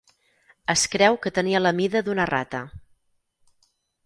Es 0.73 0.85
creu 0.95 1.17
que 1.25 1.31
tenia 1.37 1.61
la 1.67 1.75
mida 1.81 2.01
d'una 2.09 2.27
rata. 2.31 2.63